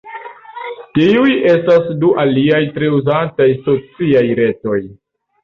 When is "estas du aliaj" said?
1.51-2.63